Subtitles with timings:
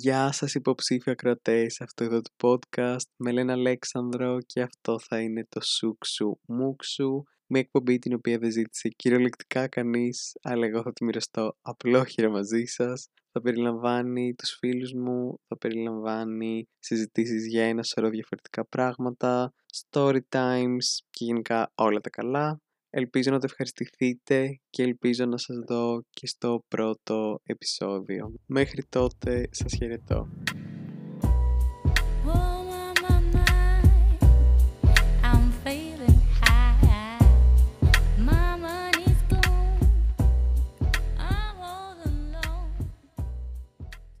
[0.00, 3.06] Γεια σας υποψήφια κρατές, αυτό εδώ το podcast.
[3.16, 7.22] Με λένε Αλέξανδρο και αυτό θα είναι το Σούξου Μούξου.
[7.46, 12.64] Μια εκπομπή την οποία δεν ζήτησε κυριολεκτικά κανείς, αλλά εγώ θα τη μοιραστώ απλόχειρα μαζί
[12.64, 13.08] σας.
[13.32, 20.86] Θα περιλαμβάνει τους φίλους μου, θα περιλαμβάνει συζητήσεις για ένα σωρό διαφορετικά πράγματα, story times
[21.10, 22.60] και γενικά όλα τα καλά.
[22.90, 28.32] Ελπίζω να το ευχαριστηθείτε και ελπίζω να σας δω και στο πρώτο επεισόδιο.
[28.46, 30.28] Μέχρι τότε σας χαιρετώ.